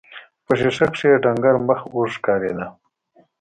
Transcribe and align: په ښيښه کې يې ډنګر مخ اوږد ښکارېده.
په 0.45 0.53
ښيښه 0.59 0.87
کې 0.95 1.05
يې 1.11 1.21
ډنګر 1.23 1.55
مخ 1.67 1.79
اوږد 1.93 2.13
ښکارېده. 2.15 2.65